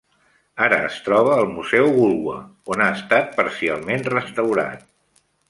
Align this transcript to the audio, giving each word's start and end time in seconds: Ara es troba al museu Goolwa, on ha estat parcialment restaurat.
Ara 0.67 0.77
es 0.85 0.95
troba 1.07 1.35
al 1.41 1.45
museu 1.57 1.89
Goolwa, 1.97 2.39
on 2.77 2.83
ha 2.87 2.89
estat 2.97 3.29
parcialment 3.37 4.09
restaurat. 4.17 4.83